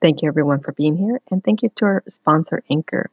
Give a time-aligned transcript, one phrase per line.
[0.00, 3.10] Thank you, everyone, for being here, and thank you to our sponsor, Anchor.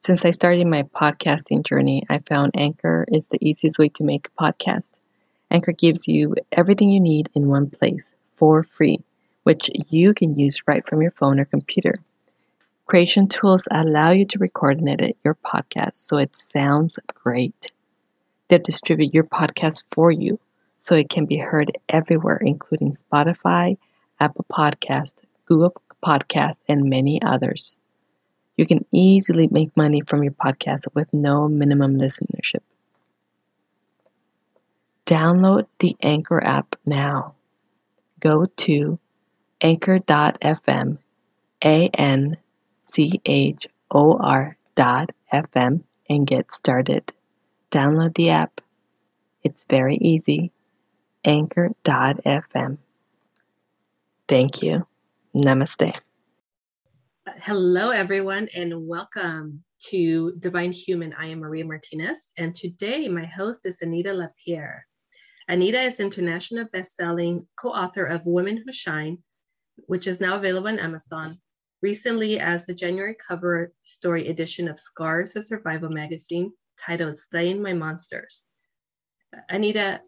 [0.00, 4.28] Since I started my podcasting journey, I found Anchor is the easiest way to make
[4.28, 4.90] a podcast.
[5.50, 8.06] Anchor gives you everything you need in one place
[8.36, 9.00] for free,
[9.44, 12.00] which you can use right from your phone or computer.
[12.86, 17.70] Creation tools allow you to record and edit your podcast so it sounds great.
[18.48, 20.40] They'll distribute your podcast for you
[20.78, 23.76] so it can be heard everywhere, including Spotify,
[24.20, 25.14] Apple Podcast,
[25.46, 27.78] Google Podcast, and many others.
[28.56, 32.60] You can easily make money from your podcast with no minimum listenership.
[35.06, 37.34] Download the Anchor app now.
[38.20, 38.98] Go to
[39.60, 40.98] anchor.fm,
[41.64, 42.36] A N
[42.82, 47.12] C H O R dot FM, and get started.
[47.70, 48.60] Download the app.
[49.42, 50.52] It's very easy.
[51.24, 52.78] Anchor.fm.
[54.28, 54.86] Thank you.
[55.34, 55.92] Namaste.
[57.38, 61.12] Hello, everyone, and welcome to Divine Human.
[61.18, 64.86] I am Maria Martinez, and today my host is Anita La Pierre.
[65.48, 69.18] Anita is international best-selling co-author of Women Who Shine,
[69.86, 71.40] which is now available on Amazon.
[71.82, 77.72] Recently, as the January cover story edition of Scars of Survival magazine, titled "Slaying My
[77.72, 78.46] Monsters."
[79.48, 80.00] Anita,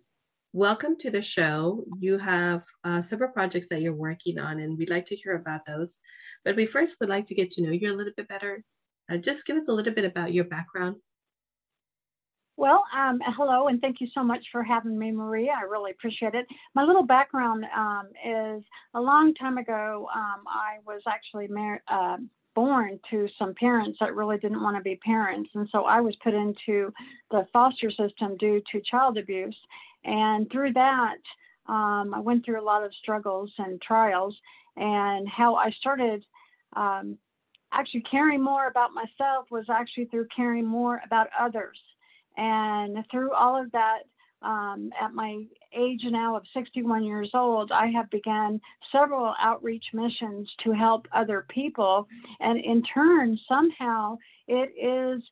[0.57, 1.85] welcome to the show.
[1.99, 5.67] You have uh, several projects that you're working on, and we'd like to hear about
[5.67, 6.01] those.
[6.47, 8.65] But we first would like to get to know you a little bit better.
[9.13, 10.97] Uh, just give us a little bit about your background.
[12.57, 15.53] Well, um, hello, and thank you so much for having me, Maria.
[15.59, 16.47] I really appreciate it.
[16.75, 21.51] My little background um, is a long time ago, um, I was actually
[21.87, 22.17] uh,
[22.55, 25.51] born to some parents that really didn't want to be parents.
[25.55, 26.91] And so I was put into
[27.31, 29.55] the foster system due to child abuse.
[30.07, 31.17] And through that,
[31.69, 34.35] um, I went through a lot of struggles and trials.
[34.77, 36.25] And how I started
[36.75, 37.19] um,
[37.73, 41.79] actually caring more about myself was actually through caring more about others.
[42.37, 44.01] And through all of that,
[44.43, 45.43] um, at my
[45.77, 48.61] age now of 61 years old, I have begun
[48.93, 52.07] several outreach missions to help other people.
[52.39, 55.23] And in turn, somehow it is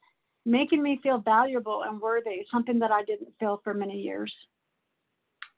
[0.46, 4.32] making me feel valuable and worthy, something that I didn't feel for many years.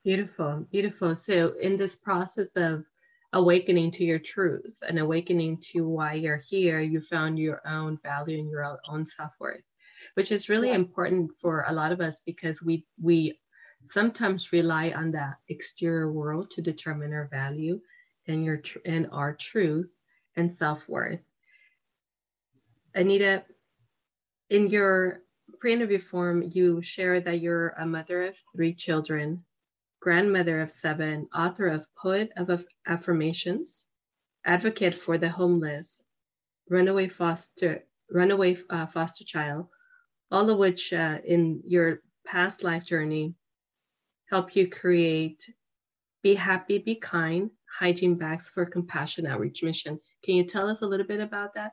[0.07, 1.17] Beautiful, beautiful.
[1.17, 2.85] So, in this process of
[3.33, 8.39] awakening to your truth and awakening to why you're here, you found your own value
[8.39, 9.65] and your own self worth
[10.15, 10.75] which is really yeah.
[10.75, 13.39] important for a lot of us because we we
[13.83, 17.81] sometimes rely on that exterior world to determine our value
[18.27, 20.03] and your tr- and our truth
[20.37, 21.23] and self-worth
[22.95, 23.45] anita
[24.51, 25.23] in your
[25.59, 29.45] pre-interview form you share that you're a mother of three children
[30.01, 33.87] grandmother of seven author of poet of affirmations
[34.45, 36.05] advocate for the homeless
[36.69, 39.67] runaway foster runaway uh, foster child
[40.31, 43.35] all of which uh, in your past life journey
[44.31, 45.49] help you create
[46.23, 50.01] Be Happy, Be Kind, Hygiene Bags for Compassion Outreach Mission.
[50.25, 51.73] Can you tell us a little bit about that?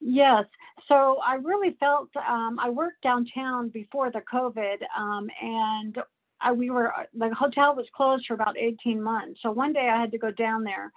[0.00, 0.46] Yes.
[0.88, 5.98] So I really felt um, I worked downtown before the COVID, um, and
[6.42, 9.40] I, we were the hotel was closed for about 18 months.
[9.42, 10.92] So one day I had to go down there,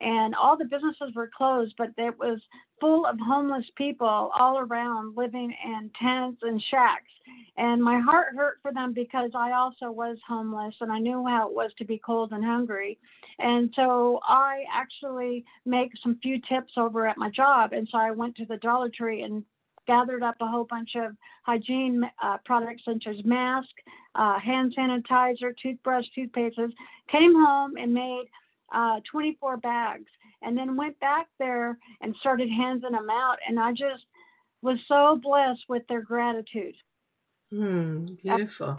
[0.00, 2.40] and all the businesses were closed, but it was
[2.80, 7.10] full of homeless people all around living in tents and shacks.
[7.56, 11.48] And my heart hurt for them because I also was homeless and I knew how
[11.48, 12.98] it was to be cold and hungry.
[13.40, 17.72] And so I actually make some few tips over at my job.
[17.72, 19.44] And so I went to the Dollar Tree and
[19.88, 23.68] gathered up a whole bunch of hygiene uh, products such as mask,
[24.18, 26.72] uh, hand sanitizer, toothbrush, toothpastes,
[27.10, 28.24] came home and made
[28.74, 30.10] uh, 24 bags
[30.42, 33.36] and then went back there and started handing them out.
[33.48, 34.04] And I just
[34.60, 36.74] was so blessed with their gratitude.
[37.52, 38.74] Mm, beautiful.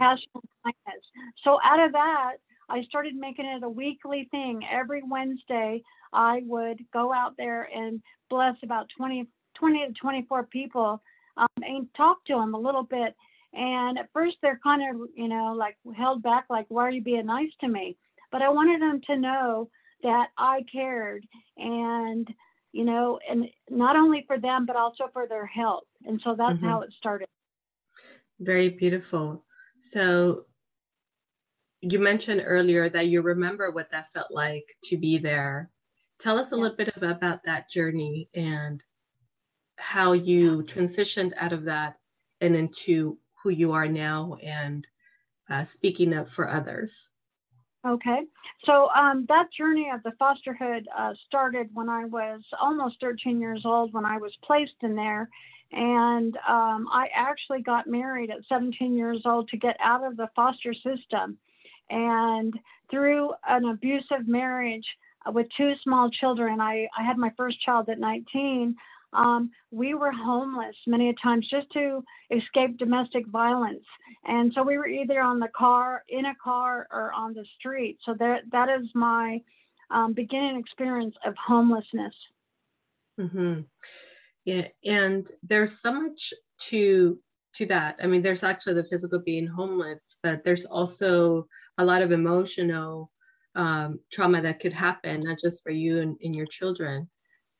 [1.42, 2.34] So out of that,
[2.68, 4.60] I started making it a weekly thing.
[4.70, 9.26] Every Wednesday, I would go out there and bless about 20,
[9.58, 11.02] 20 to 24 people
[11.36, 13.16] um, and talk to them a little bit.
[13.52, 17.02] And at first, they're kind of, you know, like held back, like, why are you
[17.02, 17.96] being nice to me?
[18.30, 19.70] But I wanted them to know
[20.02, 21.26] that I cared
[21.56, 22.28] and
[22.72, 26.54] you know and not only for them but also for their health and so that's
[26.54, 26.66] mm-hmm.
[26.66, 27.26] how it started
[28.38, 29.44] very beautiful
[29.78, 30.44] so
[31.80, 35.70] you mentioned earlier that you remember what that felt like to be there
[36.18, 36.62] tell us a yeah.
[36.62, 38.82] little bit about that journey and
[39.76, 41.96] how you transitioned out of that
[42.42, 44.86] and into who you are now and
[45.48, 47.10] uh, speaking up for others
[47.86, 48.20] Okay,
[48.66, 53.62] so um, that journey of the fosterhood uh, started when I was almost 13 years
[53.64, 55.30] old when I was placed in there.
[55.72, 60.28] And um, I actually got married at 17 years old to get out of the
[60.36, 61.38] foster system.
[61.88, 62.52] And
[62.90, 64.86] through an abusive marriage
[65.26, 68.76] uh, with two small children, I, I had my first child at 19
[69.12, 73.84] um, we were homeless many a times just to escape domestic violence.
[74.24, 77.98] And so we were either on the car, in a car, or on the street.
[78.04, 79.40] So that that is my
[79.90, 82.14] um, beginning experience of homelessness.
[83.18, 83.60] Mm-hmm.
[84.44, 86.32] Yeah, and there's so much
[86.68, 87.18] to
[87.54, 87.96] to that.
[88.02, 91.46] I mean, there's actually the physical being homeless, but there's also
[91.78, 93.10] a lot of emotional
[93.56, 97.08] um, trauma that could happen, not just for you and, and your children.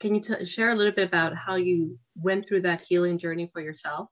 [0.00, 3.48] Can you t- share a little bit about how you went through that healing journey
[3.52, 4.10] for yourself?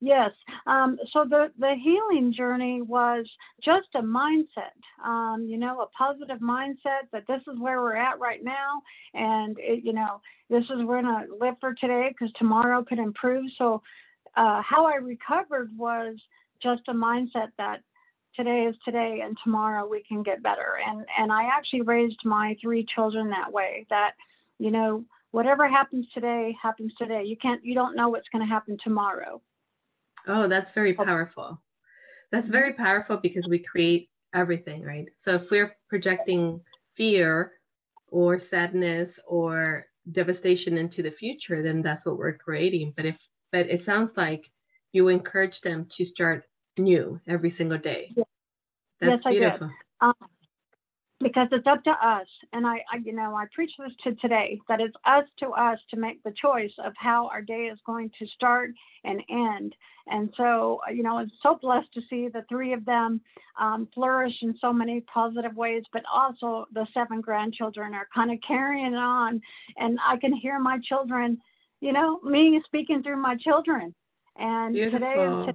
[0.00, 0.30] Yes.
[0.66, 3.26] Um, so the, the healing journey was
[3.64, 8.20] just a mindset, um, you know, a positive mindset that this is where we're at
[8.20, 8.82] right now.
[9.14, 10.20] And, it, you know,
[10.50, 13.46] this is we're going to live for today because tomorrow could improve.
[13.58, 13.82] So
[14.36, 16.16] uh, how I recovered was
[16.62, 17.80] just a mindset that
[18.36, 20.78] today is today and tomorrow we can get better.
[20.86, 24.12] And, and I actually raised my three children that way, that–
[24.58, 27.24] you know, whatever happens today happens today.
[27.24, 29.40] You can't, you don't know what's going to happen tomorrow.
[30.26, 31.60] Oh, that's very powerful.
[32.30, 35.08] That's very powerful because we create everything, right?
[35.14, 36.60] So if we're projecting
[36.94, 37.52] fear
[38.08, 42.94] or sadness or devastation into the future, then that's what we're creating.
[42.96, 44.50] But if, but it sounds like
[44.92, 46.44] you encourage them to start
[46.78, 48.12] new every single day.
[48.16, 48.26] Yes.
[49.00, 49.70] That's yes, beautiful.
[50.00, 50.14] Um,
[51.22, 54.60] because it's up to us and I, I, you know i preach this to today
[54.68, 58.10] that it's us to us to make the choice of how our day is going
[58.18, 58.70] to start
[59.04, 59.74] and end.
[60.06, 63.20] And so you know i'm so blessed to see the three of them
[63.60, 68.38] um, flourish in so many positive ways but also the seven grandchildren are kind of
[68.46, 69.40] carrying it on
[69.76, 71.38] and i can hear my children
[71.80, 73.94] you know me speaking through my children.
[74.36, 74.98] And Beautiful.
[74.98, 75.54] today is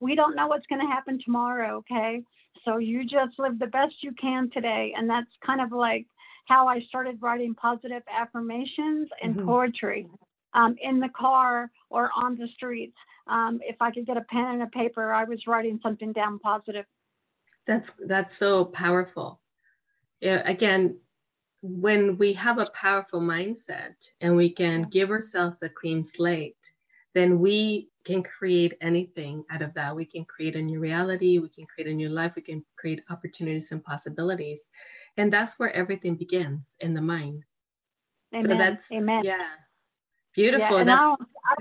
[0.00, 2.22] we don't know what's going to happen tomorrow okay
[2.64, 4.92] so you just live the best you can today.
[4.96, 6.06] And that's kind of like
[6.46, 9.46] how I started writing positive affirmations and mm-hmm.
[9.46, 10.08] poetry
[10.54, 12.96] um, in the car or on the streets.
[13.28, 16.38] Um, if I could get a pen and a paper, I was writing something down
[16.40, 16.84] positive.
[17.66, 19.40] That's that's so powerful.
[20.20, 20.98] Yeah, again,
[21.62, 26.72] when we have a powerful mindset and we can give ourselves a clean slate,
[27.14, 29.94] then we can create anything out of that.
[29.94, 33.02] We can create a new reality, we can create a new life, we can create
[33.10, 34.68] opportunities and possibilities.
[35.16, 37.44] And that's where everything begins in the mind.
[38.34, 38.42] Amen.
[38.44, 39.22] So that's Amen.
[39.24, 39.46] Yeah.
[40.34, 40.78] Beautiful.
[40.78, 41.16] Yeah, that's,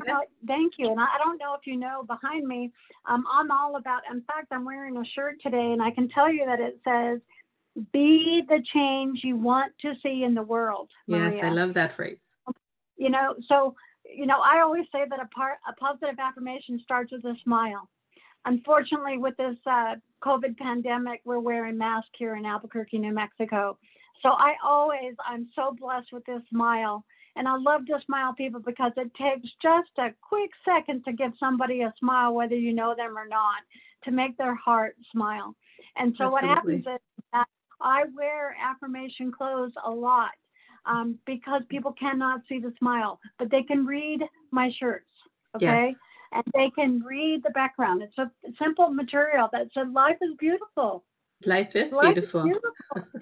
[0.07, 0.91] I, I, thank you.
[0.91, 2.71] And I, I, don't know if you know behind me,
[3.07, 6.31] um, I'm all about, in fact, I'm wearing a shirt today and I can tell
[6.31, 7.19] you that it says,
[7.91, 10.89] be the change you want to see in the world.
[11.07, 11.31] Maria.
[11.31, 12.35] Yes, I love that phrase.
[12.97, 13.75] You know, so
[14.13, 17.89] you know, I always say that a, part, a positive affirmation starts with a smile.
[18.45, 23.77] Unfortunately, with this uh, COVID pandemic, we're wearing masks here in Albuquerque, New Mexico.
[24.21, 27.03] So I always, I'm so blessed with this smile.
[27.35, 31.31] And I love to smile people because it takes just a quick second to give
[31.39, 33.61] somebody a smile, whether you know them or not,
[34.05, 35.55] to make their heart smile.
[35.95, 36.47] And so Absolutely.
[36.47, 37.47] what happens is that
[37.81, 40.31] I wear affirmation clothes a lot
[40.89, 44.21] um, because people cannot see the smile, but they can read
[44.51, 45.05] my shirts.
[45.55, 45.65] Okay.
[45.65, 45.95] Yes.
[46.31, 48.03] And they can read the background.
[48.03, 48.29] It's a
[48.61, 51.03] simple material that said, Life is beautiful.
[51.45, 52.41] Life is Life beautiful.
[52.41, 53.21] Is beautiful.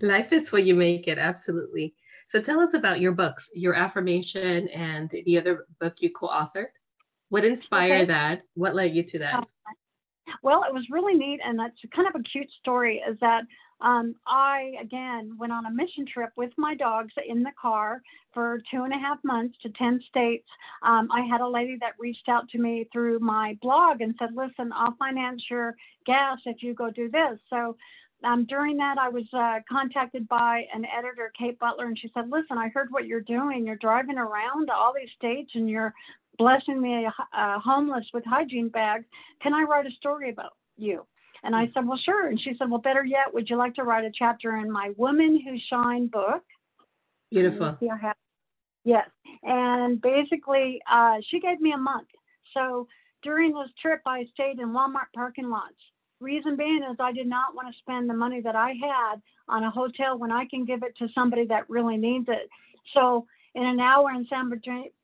[0.00, 1.18] Life is what you make it.
[1.18, 1.94] Absolutely.
[2.28, 6.68] So tell us about your books, your affirmation, and the other book you co authored.
[7.30, 8.04] What inspired okay.
[8.06, 8.42] that?
[8.54, 9.34] What led you to that?
[9.34, 9.44] Uh,
[10.42, 13.02] well, it was really neat, and that's kind of a cute story.
[13.08, 13.42] Is that
[13.80, 18.02] um, I again went on a mission trip with my dogs in the car
[18.34, 20.46] for two and a half months to 10 states.
[20.82, 24.30] Um, I had a lady that reached out to me through my blog and said,
[24.34, 27.38] Listen, I'll finance your gas if you go do this.
[27.50, 27.76] So
[28.24, 32.30] um, during that, I was uh, contacted by an editor, Kate Butler, and she said,
[32.30, 33.64] Listen, I heard what you're doing.
[33.66, 35.94] You're driving around all these states and you're
[36.36, 39.04] blessing the uh, homeless with hygiene bags.
[39.40, 41.06] Can I write a story about you?
[41.42, 42.28] And I said, Well, sure.
[42.28, 44.92] And she said, Well, better yet, would you like to write a chapter in my
[44.96, 46.42] Women Who Shine book?
[47.30, 47.76] Beautiful.
[48.84, 49.08] Yes.
[49.42, 52.08] And basically, uh, she gave me a month.
[52.54, 52.88] So
[53.22, 55.74] during this trip, I stayed in Walmart parking lots.
[56.20, 59.62] Reason being is I did not want to spend the money that I had on
[59.62, 62.48] a hotel when I can give it to somebody that really needs it.
[62.94, 64.50] So in an hour in San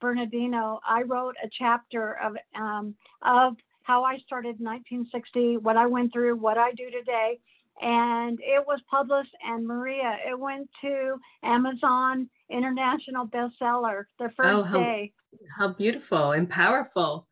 [0.00, 5.86] Bernardino, I wrote a chapter of um, of how I started in 1960, what I
[5.86, 7.38] went through, what I do today.
[7.82, 9.34] and it was published.
[9.44, 15.12] And Maria, it went to Amazon International Bestseller the first Oh, how- day.
[15.58, 17.26] How beautiful and powerful.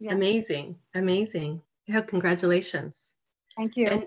[0.00, 0.12] Yeah.
[0.12, 0.78] Amazing.
[0.94, 1.62] Amazing.
[1.86, 3.16] Yeah, congratulations.
[3.56, 3.86] Thank you.
[3.86, 4.06] And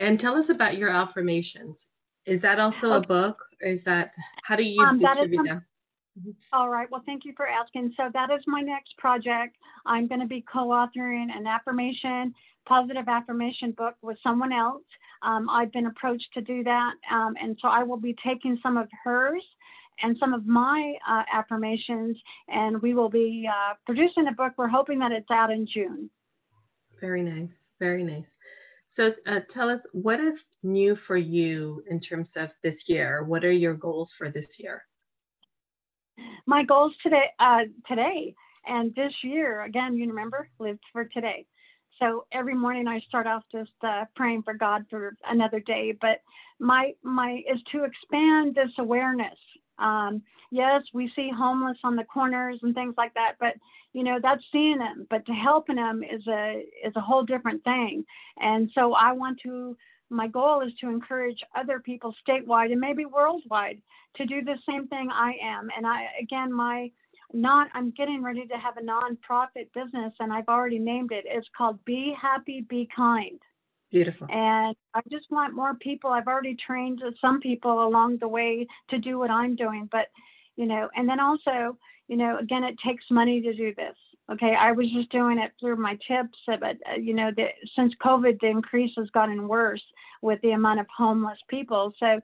[0.00, 1.88] and tell us about your affirmations.
[2.26, 3.06] Is that also a Okay.
[3.06, 3.38] book?
[3.60, 4.12] Is that
[4.42, 5.64] how do you Um, distribute them?
[6.52, 6.90] All right.
[6.90, 7.92] Well, thank you for asking.
[7.96, 9.56] So that is my next project.
[9.84, 12.34] I'm going to be co-authoring an affirmation,
[12.66, 14.84] positive affirmation book with someone else.
[15.22, 18.76] Um, I've been approached to do that, um, and so I will be taking some
[18.76, 19.42] of hers
[20.02, 22.16] and some of my uh, affirmations,
[22.48, 24.52] and we will be uh, producing a book.
[24.56, 26.10] We're hoping that it's out in June.
[27.00, 27.70] Very nice.
[27.80, 28.36] Very nice.
[28.86, 33.24] So uh, tell us what is new for you in terms of this year?
[33.24, 34.84] What are your goals for this year?
[36.46, 38.34] My goals today uh, today
[38.66, 41.46] and this year again you remember lived for today.
[42.00, 46.20] So every morning i start off just uh, praying for god for another day but
[46.58, 49.38] my my is to expand this awareness.
[49.78, 53.54] Um, yes we see homeless on the corners and things like that but
[53.92, 57.62] you know that's seeing them but to helping them is a is a whole different
[57.64, 58.04] thing.
[58.38, 59.76] And so i want to
[60.10, 63.80] my goal is to encourage other people statewide and maybe worldwide
[64.16, 65.68] to do the same thing I am.
[65.76, 66.90] And I, again, my
[67.32, 71.24] not, I'm getting ready to have a nonprofit business and I've already named it.
[71.26, 73.40] It's called Be Happy, Be Kind.
[73.90, 74.26] Beautiful.
[74.30, 76.10] And I just want more people.
[76.10, 79.88] I've already trained some people along the way to do what I'm doing.
[79.90, 80.06] But,
[80.56, 81.76] you know, and then also,
[82.08, 83.96] you know, again, it takes money to do this.
[84.32, 87.92] Okay, I was just doing it through my tips, but uh, you know, the, since
[88.02, 89.82] COVID, the increase has gotten worse
[90.22, 91.92] with the amount of homeless people.
[92.00, 92.20] So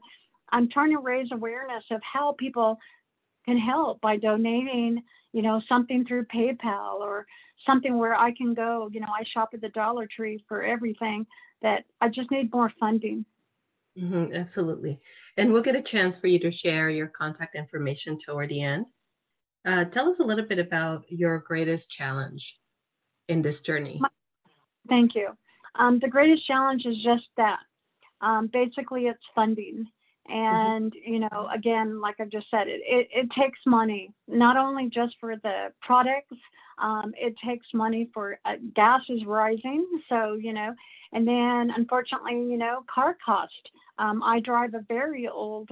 [0.50, 2.78] I'm trying to raise awareness of how people
[3.44, 5.02] can help by donating,
[5.32, 7.26] you know, something through PayPal or
[7.66, 8.88] something where I can go.
[8.90, 11.26] You know, I shop at the Dollar Tree for everything.
[11.62, 13.26] That I just need more funding.
[13.98, 14.98] Mhm, absolutely.
[15.36, 18.86] And we'll get a chance for you to share your contact information toward the end.
[19.64, 22.58] Uh, tell us a little bit about your greatest challenge
[23.28, 24.00] in this journey.
[24.88, 25.28] Thank you.
[25.74, 27.60] Um, the greatest challenge is just that.
[28.20, 29.86] Um, basically, it's funding.
[30.28, 34.88] And, you know, again, like I just said, it, it, it takes money, not only
[34.88, 36.36] just for the products,
[36.80, 39.86] um, it takes money for uh, gas is rising.
[40.08, 40.72] So, you know,
[41.12, 43.70] and then unfortunately, you know, car cost.
[44.00, 45.68] Um, I drive a very old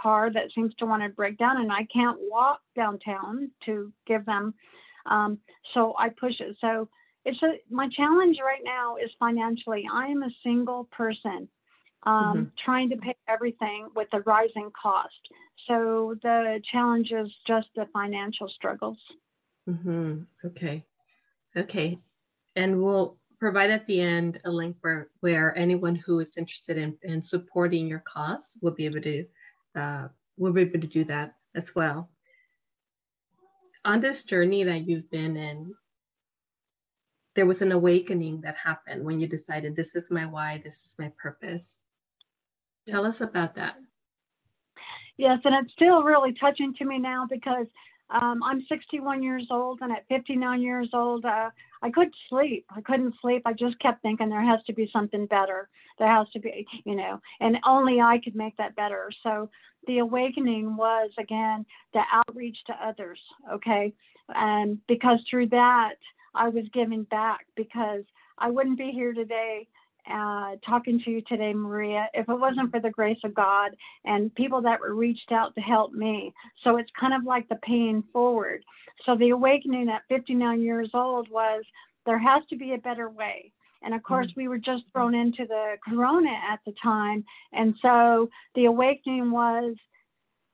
[0.00, 4.24] car that seems to want to break down, and I can't walk downtown to give
[4.24, 4.54] them.
[5.06, 5.38] Um,
[5.74, 6.56] so I push it.
[6.60, 6.88] So
[7.24, 9.84] it's a, my challenge right now is financially.
[9.92, 11.48] I am a single person
[12.04, 15.14] um, trying to pay everything with the rising cost.
[15.66, 18.98] So the challenge is just the financial struggles.
[19.66, 20.84] hmm Okay.
[21.56, 21.98] Okay.
[22.54, 26.96] And we'll provide at the end a link where, where anyone who is interested in,
[27.02, 29.24] in supporting your cause will be able to
[29.74, 30.06] uh,
[30.36, 32.08] will be able to do that as well.
[33.84, 35.74] On this journey that you've been in,
[37.34, 40.94] there was an awakening that happened when you decided this is my why, this is
[40.96, 41.82] my purpose.
[42.86, 43.74] Tell us about that.
[45.16, 47.66] Yes, and it's still really touching to me now because
[48.12, 51.50] um, I'm 61 years old, and at 59 years old, uh,
[51.82, 52.66] I couldn't sleep.
[52.74, 53.42] I couldn't sleep.
[53.46, 55.68] I just kept thinking there has to be something better.
[55.98, 59.10] There has to be, you know, and only I could make that better.
[59.22, 59.48] So
[59.86, 61.64] the awakening was again
[61.94, 63.18] the outreach to others.
[63.50, 63.92] Okay,
[64.28, 65.94] and because through that
[66.34, 68.04] I was giving back because
[68.38, 69.68] I wouldn't be here today
[70.10, 74.34] uh, talking to you today, Maria, if it wasn't for the grace of God and
[74.34, 76.32] people that were reached out to help me.
[76.64, 78.64] So it's kind of like the paying forward.
[79.06, 81.62] So the awakening at 59 years old was
[82.04, 83.52] there has to be a better way.
[83.84, 87.24] And of course, we were just thrown into the corona at the time.
[87.52, 89.74] And so the awakening was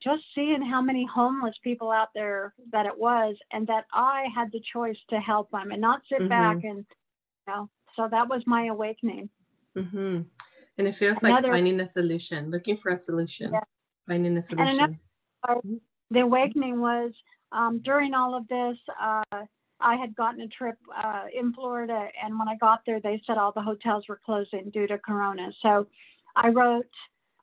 [0.02, 4.50] just seeing how many homeless people out there that it was, and that I had
[4.52, 6.28] the choice to help them and not sit Mhm.
[6.28, 9.28] back and, you know, so that was my awakening.
[9.84, 10.20] Hmm
[10.78, 13.64] And it feels like finding a solution, looking for a solution, Yeah.
[14.06, 14.78] finding a solution.
[14.78, 14.98] another-
[15.46, 15.80] solution.
[16.10, 17.12] the awakening was
[17.52, 19.42] um, during all of this uh,
[19.80, 23.38] i had gotten a trip uh, in florida and when i got there they said
[23.38, 25.86] all the hotels were closing due to corona so
[26.36, 26.86] i wrote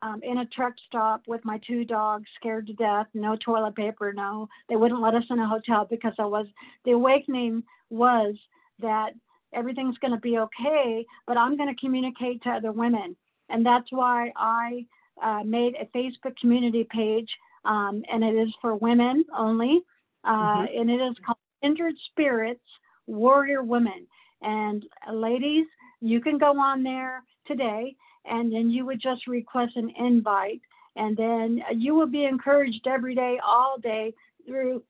[0.02, 4.12] um, in a truck stop with my two dogs scared to death no toilet paper
[4.12, 6.46] no they wouldn't let us in a hotel because i was
[6.84, 8.34] the awakening was
[8.78, 9.10] that
[9.56, 13.16] everything's going to be okay but i'm going to communicate to other women
[13.48, 14.84] and that's why i
[15.22, 17.28] uh, made a facebook community page
[17.66, 19.80] um, and it is for women only.
[20.24, 22.64] Uh, And it is called Kindred Spirits
[23.06, 24.06] Warrior Women.
[24.42, 25.66] And uh, ladies,
[26.00, 30.60] you can go on there today and then you would just request an invite,
[30.96, 34.12] and then you will be encouraged every day, all day
[34.44, 34.82] through.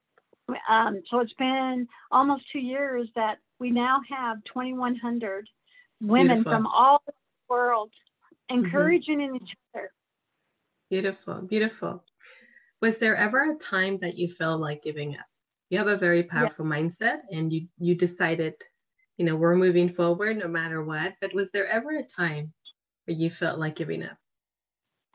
[0.71, 5.49] Um, so it's been almost two years that we now have 2,100
[6.03, 6.53] women Beautiful.
[6.53, 7.93] from all over the world
[8.51, 9.91] encouraging each other.
[10.91, 12.05] Beautiful, beautiful.
[12.81, 15.27] Was there ever a time that you felt like giving up?
[15.71, 18.55] You have a very powerful mindset and you you decided,
[19.17, 21.15] you know, we're moving forward no matter what.
[21.21, 22.53] But was there ever a time
[23.07, 24.17] where you felt like giving up?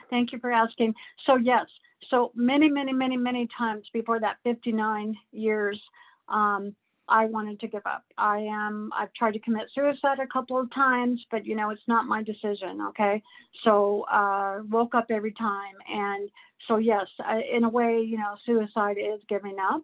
[0.10, 0.94] Thank you for asking.
[1.26, 1.68] So yes,
[2.10, 5.82] so many, many, many, many times before that 59 years,
[6.28, 6.76] um,
[7.12, 8.04] I wanted to give up.
[8.18, 8.92] I am.
[8.98, 12.24] I've tried to commit suicide a couple of times, but you know it's not my
[12.24, 12.74] decision.
[12.90, 13.22] Okay,
[13.64, 16.30] so uh, woke up every time, and
[16.68, 19.82] so yes, I, in a way, you know, suicide is giving up.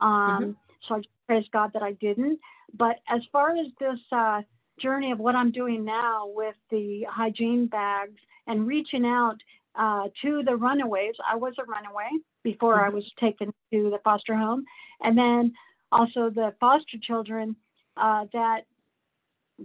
[0.00, 2.38] Um, So I praise God that I didn't.
[2.76, 4.42] But as far as this uh,
[4.84, 9.36] journey of what I'm doing now with the hygiene bags and reaching out
[9.76, 12.10] uh, to the runaways, I was a runaway
[12.42, 12.94] before I Mhm.
[12.94, 14.64] was taken to the foster home,
[15.00, 15.54] and then
[15.92, 17.56] also the foster children
[17.96, 18.62] uh, that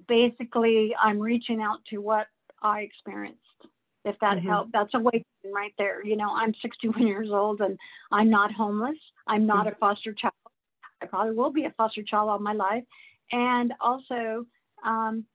[0.07, 2.27] basically I'm reaching out to what
[2.61, 3.39] I experienced.
[4.05, 4.43] If that Mhm.
[4.43, 6.05] helped, that's awakening right there.
[6.05, 7.77] You know, I'm 61 years old and
[8.11, 8.97] I'm not homeless.
[9.27, 10.33] I'm not a foster child.
[11.01, 12.83] I probably will be a foster child all my life.
[13.31, 14.45] And also,
[14.83, 15.25] um,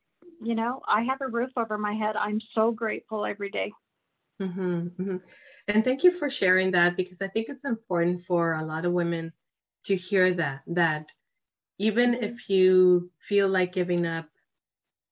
[0.43, 2.17] you know, I have a roof over my head.
[2.17, 3.73] I'm so grateful every day.
[4.41, 5.17] hmm hmm
[5.69, 8.93] And thank you for sharing that because I think it's important for a lot of
[8.93, 9.33] women
[9.85, 11.13] to hear that that
[11.79, 12.23] even Mhm.
[12.23, 14.29] if you feel like giving up,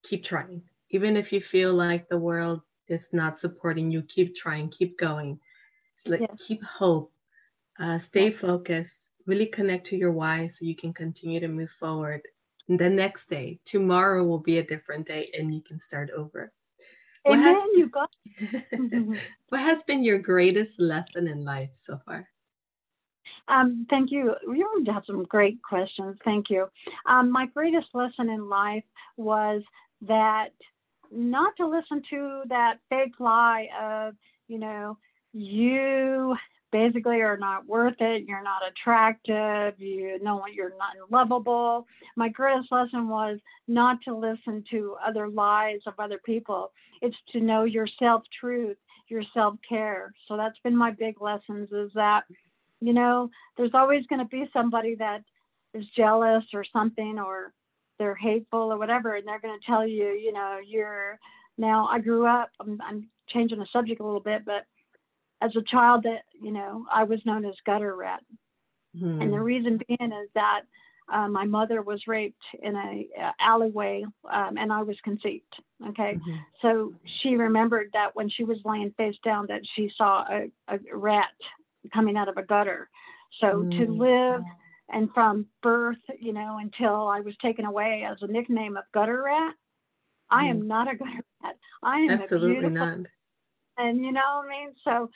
[0.02, 0.62] keep trying.
[0.90, 5.40] Even if you feel like the world is not supporting you, keep trying, keep going.
[5.96, 6.38] It's like Yes.
[6.38, 7.12] keep hope,
[7.78, 12.22] uh, stay focused, really connect to your why so you can continue to move forward.
[12.68, 16.52] And the next day, tomorrow will be a different day and you can start over.
[17.24, 17.54] What Amen.
[17.54, 18.10] has- You got.
[19.48, 22.31] What has been your greatest lesson in life so far?
[23.48, 24.34] Um, thank you.
[24.46, 26.16] You have some great questions.
[26.24, 26.68] Thank you.
[27.06, 28.84] Um, my greatest lesson in life
[29.16, 29.62] was
[30.02, 30.50] that
[31.10, 34.14] not to listen to that fake lie of,
[34.48, 34.96] you know,
[35.32, 36.36] you
[36.72, 38.24] basically are not worth it.
[38.26, 39.78] You're not attractive.
[39.78, 40.54] You know what?
[40.54, 41.86] You're not lovable.
[42.16, 43.38] My greatest lesson was
[43.68, 46.72] not to listen to other lies of other people.
[47.02, 50.12] It's to know your self truth, your self care.
[50.26, 52.24] So that's been my big lessons is that
[52.82, 55.22] you know, there's always going to be somebody that
[55.72, 57.52] is jealous or something, or
[57.98, 61.18] they're hateful or whatever, and they're going to tell you, you know, you're.
[61.58, 62.50] Now, I grew up.
[62.60, 64.64] I'm, I'm changing the subject a little bit, but
[65.40, 68.22] as a child, that you know, I was known as gutter rat,
[68.98, 69.22] Hmm.
[69.22, 70.62] and the reason being is that
[71.12, 75.54] uh, my mother was raped in a, uh alleyway, um, and I was conceived.
[75.88, 76.38] Okay, Mhm.
[76.62, 80.78] so she remembered that when she was laying face down, that she saw a, a
[80.96, 81.30] rat
[81.92, 82.88] coming out of a gutter.
[83.40, 83.98] So to Mm.
[83.98, 84.44] live
[84.90, 89.22] and from birth, you know, until I was taken away as a nickname of gutter
[89.22, 89.54] rat,
[90.30, 91.58] I am not a gutter rat.
[91.82, 92.20] I am Mm.
[92.20, 92.98] Absolutely not.
[93.78, 94.74] and you know what I mean?
[94.84, 95.10] So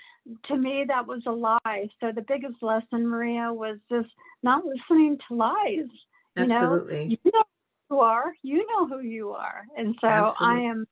[0.46, 1.88] to me, that was a lie.
[2.00, 4.08] So the biggest lesson, Maria, was just
[4.42, 5.88] not listening to lies.
[6.34, 7.08] You know, Absolutely.
[7.24, 7.42] you know
[7.88, 8.34] who you are.
[8.42, 9.66] You know who you are.
[9.76, 10.08] And so
[10.40, 10.86] I am.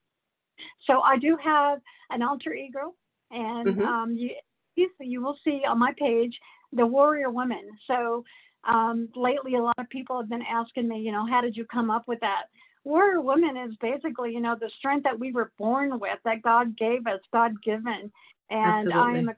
[0.86, 2.94] So I do have an alter ego,
[3.30, 3.86] and Mhm.
[3.86, 4.30] um, you
[4.76, 6.38] you you will see on my page
[6.72, 7.70] the warrior woman.
[7.86, 8.24] So
[8.66, 11.64] um, lately, a lot of people have been asking me, you know, how did you
[11.66, 12.44] come up with that?
[12.84, 16.76] Warrior woman is basically, you know, the strength that we were born with, that God
[16.76, 18.12] gave us, God given.
[18.50, 19.34] And I am a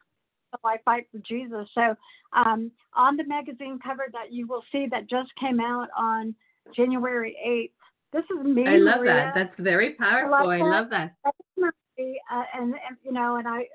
[0.65, 1.69] I fight for Jesus.
[1.75, 1.95] So
[2.33, 6.35] um, on the magazine cover that you will see that just came out on
[6.75, 7.73] January 8th.
[8.13, 8.67] This is me.
[8.67, 9.35] I love Maria, that.
[9.35, 10.51] That's very powerful.
[10.51, 10.65] I that.
[10.65, 11.15] love that.
[11.29, 13.67] Uh, and, and you know, and I.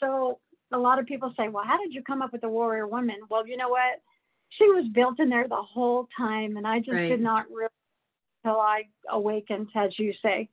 [0.00, 0.38] So
[0.74, 3.16] a lot of people say, "Well, how did you come up with the warrior woman?"
[3.30, 4.02] Well, you know what?
[4.50, 7.08] She was built in there the whole time, and I just Right.
[7.08, 7.70] did not realize
[8.44, 10.50] until I awakened, as you say.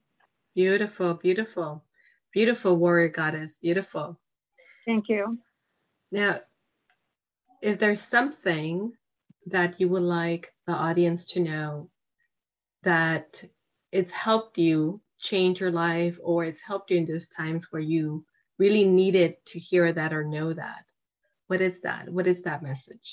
[0.55, 1.84] Beautiful, beautiful,
[2.31, 3.57] beautiful warrior goddess.
[3.57, 4.19] Beautiful.
[4.86, 5.39] Thank you.
[6.12, 6.41] Now,
[7.62, 8.93] if there's something
[9.45, 11.89] that you would like the audience to know
[12.84, 13.43] that
[13.91, 18.25] it's helped you change your life or it's helped you in those times where you
[18.62, 20.84] really needed to hear that or know that,
[21.47, 22.08] what is that?
[22.08, 23.08] What is that message?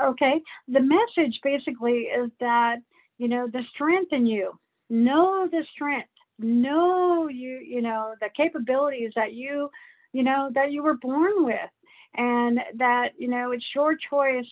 [0.00, 0.40] Okay.
[0.68, 2.76] The message basically is that,
[3.18, 4.46] you know, the strength in you,
[4.88, 9.68] know the strength, know you, you know, the capabilities that you,
[10.12, 11.72] you know, that you were born with.
[12.14, 14.50] And that, you know, it's your choice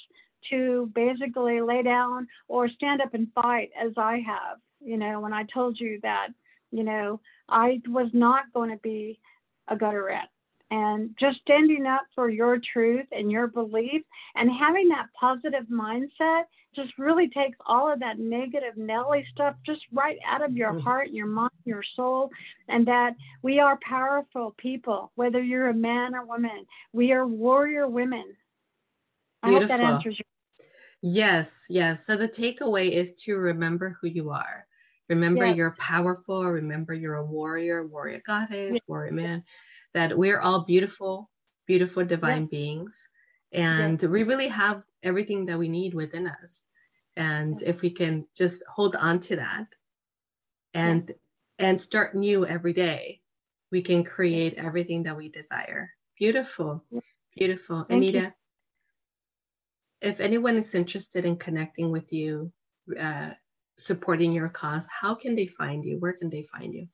[0.50, 4.58] to basically lay down or stand up and fight as I have.
[4.84, 6.28] You know, when I told you that,
[6.72, 9.20] you know, I was not going to be
[9.68, 10.28] a gutter rat.
[10.70, 14.02] And just standing up for your truth and your belief
[14.34, 16.42] and having that positive mindset
[16.74, 20.80] just really takes all of that negative Nelly stuff just right out of your mm-hmm.
[20.80, 22.30] heart, your mind, your soul,
[22.68, 26.66] and that we are powerful people, whether you're a man or woman.
[26.92, 28.36] We are warrior women.
[29.44, 29.76] I Beautiful.
[29.76, 30.26] hope that answers your
[31.02, 32.04] Yes, yes.
[32.04, 34.65] So the takeaway is to remember who you are.
[35.08, 35.56] Remember yes.
[35.56, 36.44] you're powerful.
[36.44, 38.82] Remember you're a warrior, warrior goddess, yes.
[38.88, 39.44] warrior man
[39.94, 41.30] that we're all beautiful,
[41.66, 42.58] beautiful divine yeah.
[42.58, 43.08] beings.
[43.52, 44.08] And yeah.
[44.08, 46.66] we really have everything that we need within us.
[47.16, 49.66] And if we can just hold on to that
[50.74, 51.12] and
[51.58, 53.22] and start new every day,
[53.72, 55.90] we can create everything that we desire.
[56.18, 56.84] Beautiful.
[57.34, 57.84] Beautiful.
[57.88, 58.32] Thank Anita, you.
[60.02, 62.52] if anyone is interested in connecting with you,
[62.98, 63.30] uh,
[63.76, 65.98] supporting your cause, how can they find you?
[65.98, 66.88] Where can they find you?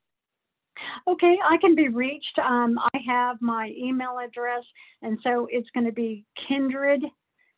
[1.06, 2.38] Okay, I can be reached.
[2.38, 4.64] Um, I have my email address,
[5.02, 7.02] and so it's going to be kindred,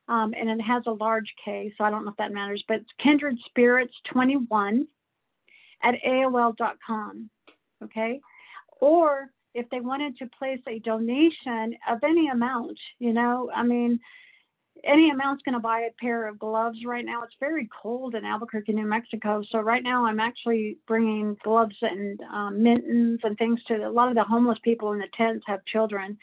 [0.09, 2.79] um, and it has a large K, so I don't know if that matters, but
[2.79, 4.87] it's kindred spirits 21
[5.83, 7.31] at AOL.com.
[7.83, 8.21] Okay,
[8.81, 14.01] or if they wanted to place a donation of any amount, you know, I mean,
[14.87, 17.23] any amount's going to buy a pair of gloves right now.
[17.23, 19.43] It's very cold in Albuquerque, New Mexico.
[19.51, 24.09] So right now I'm actually bringing gloves and um, mittens and things to a lot
[24.09, 26.19] of the homeless people in the tents have children.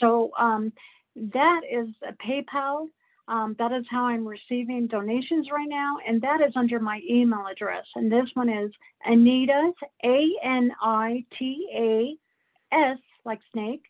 [0.00, 0.72] So um,
[1.16, 2.88] that is a PayPal.
[3.28, 7.44] Um, that is how I'm receiving donations right now, and that is under my email
[7.50, 7.84] address.
[7.94, 8.72] And this one is
[9.06, 13.84] Anita's A N I T A S like snake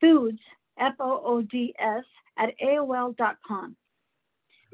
[0.00, 0.40] foods
[0.78, 2.04] F O O D S
[2.38, 3.76] at AOL.com.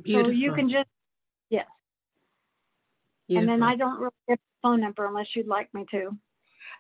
[0.03, 0.33] Beautiful.
[0.33, 0.89] So you can just,
[1.51, 1.67] yes.
[3.29, 3.53] Beautiful.
[3.53, 6.17] And then I don't really get the phone number unless you'd like me to.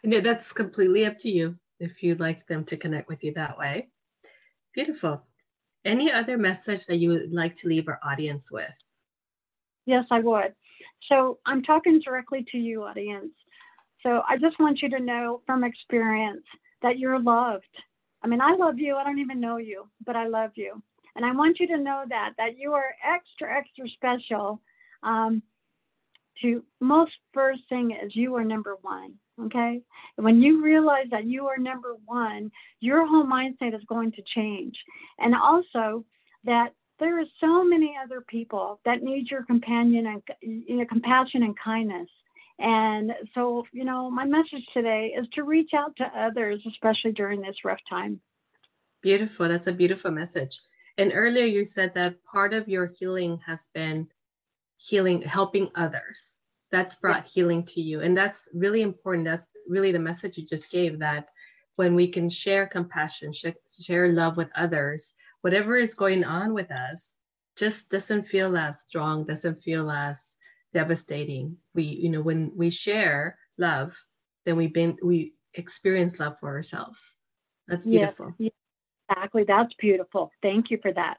[0.05, 3.59] No, that's completely up to you if you'd like them to connect with you that
[3.59, 3.88] way.
[4.75, 5.27] Beautiful.
[5.85, 8.75] Any other message that you would like to leave our audience with?
[9.85, 10.55] Yes, I would.
[11.09, 13.33] So I'm talking directly to you, audience.
[14.03, 16.45] So I just want you to know from experience
[16.83, 17.64] that you're loved
[18.22, 18.96] I mean, I love you.
[18.96, 20.82] I don't even know you, but I love you.
[21.16, 24.61] And I want you to know that, that you are extra, extra special.
[25.02, 25.42] Um,
[26.40, 29.14] to most first thing is you are number one.
[29.40, 29.80] Okay.
[30.16, 34.76] when you realize that you are number one, your whole mindset is going to change.
[35.18, 36.04] And also
[36.44, 41.42] that there are so many other people that need your companion and you know, compassion
[41.42, 42.08] and kindness.
[42.62, 47.40] And so, you know, my message today is to reach out to others, especially during
[47.40, 48.20] this rough time.
[49.03, 49.48] Beautiful.
[49.48, 50.61] That's a beautiful message.
[50.96, 54.09] And earlier you said that part of your healing has been
[54.77, 56.38] healing, helping others.
[56.70, 57.33] That's brought yeah.
[57.35, 58.01] healing to you.
[58.01, 59.25] And that's really important.
[59.25, 61.31] That's really the message you just gave that
[61.77, 67.16] when we can share compassion, share love with others, whatever is going on with us
[67.57, 70.37] just doesn't feel as strong, doesn't feel as
[70.72, 71.56] devastating.
[71.74, 73.94] We, you know, when we share love,
[74.44, 77.18] then we been we experience love for ourselves.
[77.68, 78.35] That's beautiful.
[78.38, 78.52] Yes,
[79.08, 79.44] exactly.
[79.46, 80.30] That's beautiful.
[80.42, 81.18] Thank you for that.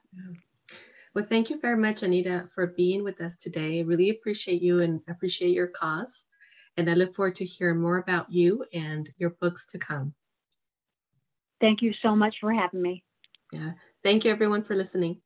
[1.16, 3.80] Well, thank you very much, Anita, for being with us today.
[3.80, 6.28] I really appreciate you and appreciate your cause.
[6.76, 10.16] And I look forward to hearing more about you and your books to come.
[11.62, 13.04] Thank you so much for having me.
[13.52, 13.74] Yeah.
[14.04, 15.22] Thank you, everyone, for listening.